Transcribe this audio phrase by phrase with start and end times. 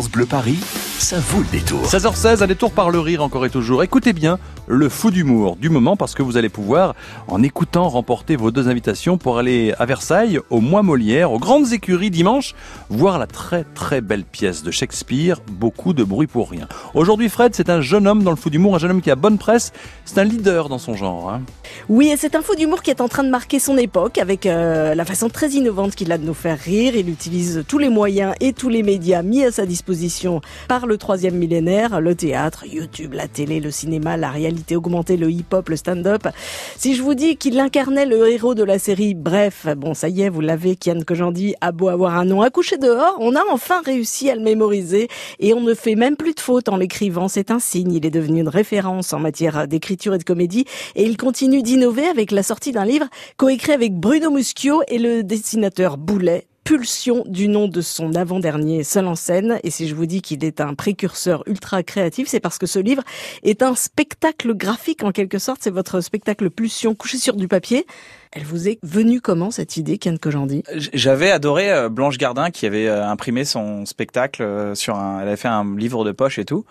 [0.00, 0.58] Bleu Paris,
[1.02, 1.82] ça vaut le détour.
[1.84, 3.82] 16h16, un détour par le rire encore et toujours.
[3.82, 4.38] Écoutez bien
[4.68, 6.94] le fou d'humour du moment parce que vous allez pouvoir,
[7.26, 11.72] en écoutant, remporter vos deux invitations pour aller à Versailles, au Mois Molière, aux grandes
[11.72, 12.54] écuries dimanche,
[12.88, 16.68] voir la très très belle pièce de Shakespeare, beaucoup de bruit pour rien.
[16.94, 19.16] Aujourd'hui, Fred, c'est un jeune homme dans le fou d'humour, un jeune homme qui a
[19.16, 19.72] bonne presse,
[20.04, 21.30] c'est un leader dans son genre.
[21.30, 21.42] hein.
[21.88, 24.46] Oui, et c'est un fou d'humour qui est en train de marquer son époque avec
[24.46, 26.94] euh, la façon très innovante qu'il a de nous faire rire.
[26.94, 30.91] Il utilise tous les moyens et tous les médias mis à sa disposition par le
[30.96, 35.76] troisième millénaire, le théâtre, YouTube, la télé, le cinéma, la réalité augmentée, le hip-hop, le
[35.76, 36.28] stand-up.
[36.76, 40.22] Si je vous dis qu'il incarnait le héros de la série, bref, bon, ça y
[40.22, 43.80] est, vous l'avez, Kian Kojandi a beau avoir un nom accouché dehors, on a enfin
[43.84, 45.08] réussi à le mémoriser
[45.38, 47.28] et on ne fait même plus de fautes en l'écrivant.
[47.28, 47.92] C'est un signe.
[47.92, 50.64] Il est devenu une référence en matière d'écriture et de comédie
[50.96, 55.22] et il continue d'innover avec la sortie d'un livre coécrit avec Bruno Muschio et le
[55.22, 56.46] dessinateur Boulet.
[56.72, 59.60] Pulsion du nom de son avant-dernier seul en scène.
[59.62, 62.78] Et si je vous dis qu'il est un précurseur ultra créatif, c'est parce que ce
[62.78, 63.02] livre
[63.42, 65.60] est un spectacle graphique en quelque sorte.
[65.62, 67.84] C'est votre spectacle Pulsion couché sur du papier.
[68.30, 70.62] Elle vous est venue comment cette idée, Ken Kojandi?
[70.94, 75.28] J'avais adoré euh, Blanche Gardin qui avait euh, imprimé son spectacle euh, sur un, elle
[75.28, 76.64] avait fait un livre de poche et tout.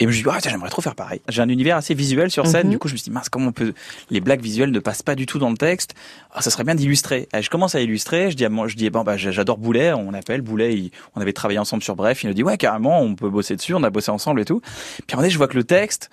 [0.00, 1.20] Et je me suis dit, ah, j'aimerais trop faire pareil.
[1.28, 2.66] J'ai un univers assez visuel sur scène.
[2.68, 2.70] Mhm.
[2.72, 3.74] Du coup, je me suis dit, mince, comment on peut,
[4.10, 5.94] les blagues visuelles ne passent pas du tout dans le texte.
[6.32, 7.28] Ah, ça serait bien d'illustrer.
[7.38, 8.30] Je commence à illustrer.
[8.30, 9.92] Je dis je dis, bon, bah, j'adore Boulet.
[9.92, 10.74] On appelle Boulet.
[10.74, 12.22] il- on avait travaillé ensemble sur Bref.
[12.24, 13.74] Il nous dit, ouais, carrément, on peut bosser dessus.
[13.74, 14.62] On a bossé ensemble et tout.
[15.06, 16.08] Puis donné, je vois que le texte,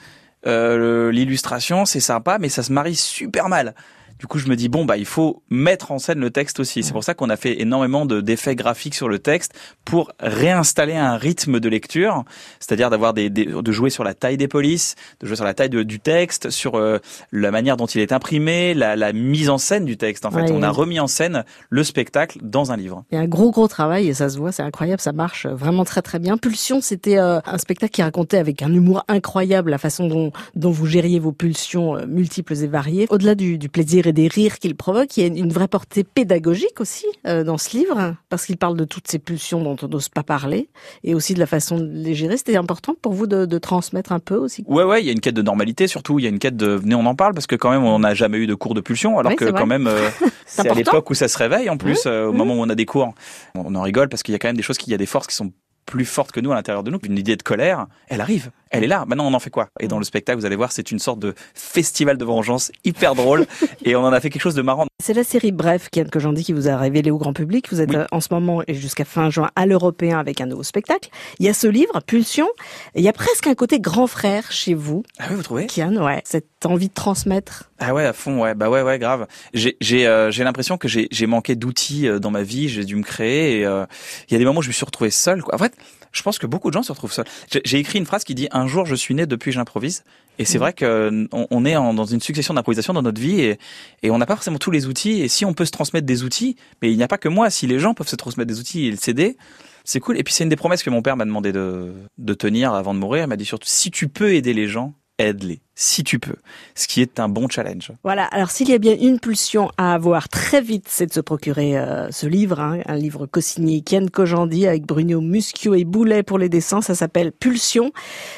[0.46, 3.74] euh, l'illustration, c'est sympa, mais ça se marie super mal.
[4.20, 6.82] Du coup, je me dis bon bah il faut mettre en scène le texte aussi.
[6.84, 9.54] C'est pour ça qu'on a fait énormément de d'effets graphiques sur le texte
[9.86, 12.24] pour réinstaller un rythme de lecture,
[12.60, 15.54] c'est-à-dire d'avoir des, des- de jouer sur la taille des polices, de jouer sur la
[15.54, 16.98] taille de- du texte, sur euh,
[17.32, 20.26] la manière dont il est imprimé, la, la mise en scène du texte.
[20.26, 20.52] En fait, Ouais.
[20.52, 23.04] on a remis en scène le spectacle dans un livre.
[23.12, 25.46] Il y a un gros gros travail et ça se voit, c'est incroyable, ça marche
[25.46, 26.38] vraiment très très bien.
[26.38, 30.72] Pulsion, c'était euh, un spectacle qui racontait avec un humour incroyable la façon dont, dont
[30.72, 33.06] vous gériez vos pulsions euh, multiples et variées.
[33.10, 36.04] Au-delà du, du plaisir et des rires qu'il provoque, il y a une, vraie portée
[36.04, 39.88] pédagogique aussi euh, dans ce livre, parce qu'il parle de toutes ces pulsions dont on
[39.88, 40.70] n'ose pas parler
[41.04, 42.38] et aussi de la façon de les gérer.
[42.38, 44.64] C'était important pour vous de, de transmettre un peu aussi.
[44.68, 46.20] Ouais, ouais, il y a une quête de normalité surtout.
[46.20, 48.00] Il y a une quête de venez, on en parle parce que quand même, on
[48.00, 50.10] n'a jamais eu de cours de pulsion, alors Oui, que quand même, euh,
[50.46, 52.38] c'est à l'époque où ça se réveille en plus, euh, au mmh.
[52.38, 53.14] moment où on a des cours.
[53.56, 55.06] On en rigole parce qu'il y a quand même des choses, qu'il y a des
[55.06, 55.52] forces qui sont
[55.86, 57.00] plus fortes que nous à l'intérieur de nous.
[57.04, 59.06] Une idée de colère, elle arrive, elle est là.
[59.08, 59.70] Maintenant, on en fait quoi?
[59.80, 63.16] Et dans le spectacle, vous allez voir, c'est une sorte de festival de vengeance hyper
[63.16, 63.46] drôle,
[63.86, 64.86] et on en a fait quelque chose de marrant.
[65.04, 67.68] C'est la série Bref, Kian Kojandi, qui vous a révélé au grand public.
[67.72, 67.96] Vous êtes Oui.
[67.98, 71.10] euh, en ce moment et jusqu'à fin juin à l'Européen avec un nouveau spectacle.
[71.40, 72.48] Il y a ce livre, Pulsion.
[72.96, 75.68] Il y a presque un côté grand frère chez vous, Ah oui, vous trouvez?
[75.68, 76.22] Kian, ouais.
[76.26, 77.66] Cette envie de transmettre.
[77.80, 79.28] Ah ouais, à fond, ouais, bah ouais, ouais, grave.
[79.54, 79.76] J'ai
[80.08, 83.60] euh, l'impression que j'ai manqué d'outils euh, dans ma vie, j'ai dû me créer.
[83.60, 83.86] et, euh,
[84.30, 85.44] Il y a des moments où je me suis retrouvé seul.
[85.44, 85.54] Quoi.
[85.54, 85.74] En fait,
[86.12, 87.26] je pense que beaucoup de gens se retrouvent seuls.
[87.64, 90.04] J'ai écrit une phrase qui dit un jour je suis né, depuis j'improvise.
[90.40, 90.62] Et c'est Mhm.
[90.62, 93.58] vrai que on, est en- dans une succession d'improvisation dans notre vie et,
[94.04, 95.22] et on n'a pas forcément tous les outils.
[95.22, 97.50] Et si on peut se transmettre des outils, mais il n'y a pas que moi.
[97.50, 99.36] Si les gens peuvent se transmettre des outils et le céder,
[99.84, 100.18] c'est cool.
[100.20, 102.94] Et puis c'est une des promesses que mon père m'a demandé de, de tenir avant
[102.94, 103.24] de mourir.
[103.24, 105.60] Il m'a dit surtout si tu peux aider les gens, aide-les.
[105.80, 106.38] Si tu peux.
[106.74, 107.92] Ce qui est un bon challenge.
[108.04, 108.24] Voilà.
[108.26, 111.78] Alors, s'il y a bien une pulsion à avoir très vite, c'est de se procurer
[111.78, 116.40] euh, ce livre, hein, un livre co-signé Kian Kojandi avec Bruno Muschio et Boulet pour
[116.40, 116.82] les dessins.
[116.82, 117.92] Ça s'appelle Pulsion.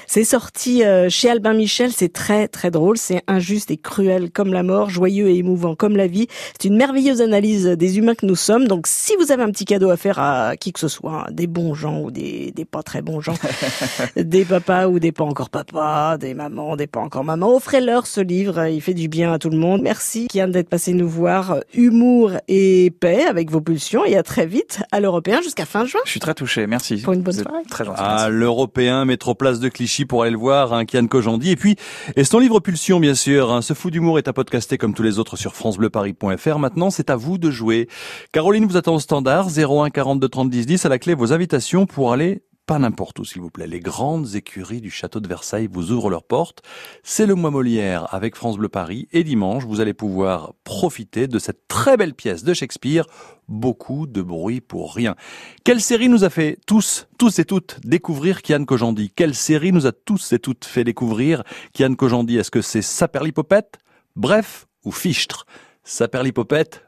[0.06, 1.94] C'est sorti euh, chez Albin Michel.
[1.94, 2.98] C'est très, très drôle.
[2.98, 6.28] C'est injuste et cruel comme la mort, joyeux et émouvant comme la vie.
[6.60, 8.68] C'est une merveilleuse analyse des humains que nous sommes.
[8.68, 11.32] Donc, si vous avez un petit cadeau à faire à qui que ce soit, hein,
[11.32, 13.36] des bons gens ou des, des pas très bons gens,
[14.18, 18.22] des papas ou des pas encore papas, des mamans, des pas encore mamans, offrez-leur ce
[18.22, 18.66] livre.
[18.66, 19.82] Il fait du bien à tout le monde.
[19.84, 21.58] Merci, Kian, d'être passé nous voir.
[21.76, 24.04] Humour et paix avec vos pulsions.
[24.04, 26.00] Et à très vite à l'Européen jusqu'à fin juin.
[26.06, 26.66] Je suis très touché.
[26.66, 26.98] Merci.
[27.04, 27.62] Pour une bonne soirée.
[27.70, 28.02] Très gentil.
[28.02, 31.52] À l'Européen, métroplace de Clichy pour aller le voir, hein, Kian Kojandi.
[31.52, 31.76] Et puis,
[32.16, 33.54] et son livre Pulsion, bien sûr.
[33.54, 36.58] hein, ce fou d'humour est à podcaster comme tous les autres sur francebleuparis.fr.
[36.58, 37.88] Maintenant, c'est à vous de jouer.
[38.32, 41.86] Caroline vous attend au standard 01 42 30 10 10 à la clé vos invitations
[41.86, 43.66] pour aller pas n'importe où, s'il vous plaît.
[43.66, 46.62] Les grandes écuries du château de Versailles vous ouvrent leurs portes.
[47.02, 49.08] C'est le mois Molière avec France Bleu Paris.
[49.12, 53.08] Et dimanche, vous allez pouvoir profiter de cette très belle pièce de Shakespeare.
[53.48, 55.16] Beaucoup de bruit pour rien.
[55.64, 59.10] Quelle série nous a fait tous, tous et toutes découvrir Kian Kojandi?
[59.16, 61.42] Quelle série nous a tous et toutes fait découvrir
[61.74, 62.38] Kian Kojandi?
[62.38, 63.80] Est-ce que c'est Saperlipopette?
[64.16, 65.48] Bref ou Fichtre?
[65.84, 66.84] Saperlipopette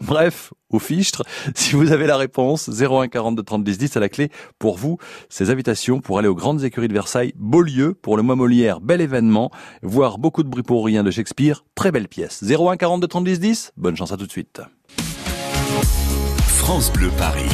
[0.00, 1.22] Bref, ou Fichtre,
[1.54, 4.98] si vous avez la réponse, 01 42 30 10 10 à la clé pour vous,
[5.28, 8.80] ces invitations pour aller aux grandes écuries de Versailles, beau lieu pour le mois Molière,
[8.80, 9.50] bel événement,
[9.82, 12.42] voir beaucoup de bruit pour rien de Shakespeare, très belle pièce.
[12.42, 14.62] 01 42 30 10 10, bonne chance à tout de suite.
[16.46, 17.50] France Bleu Paris.